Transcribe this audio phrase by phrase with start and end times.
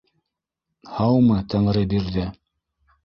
[0.95, 2.27] Һаумы, Тәңребирҙе!